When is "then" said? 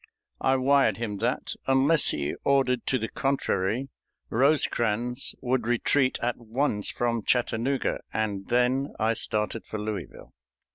8.47-8.93